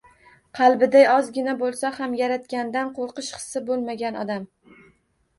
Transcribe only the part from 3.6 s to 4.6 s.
bo‘lmagan odam